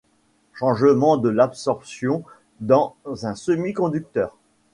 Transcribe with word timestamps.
Changement 0.55 1.17
de 1.17 1.29
l'absorption 1.29 2.23
dans 2.59 2.95
un 3.05 3.35
semi-conducteur. 3.35 4.35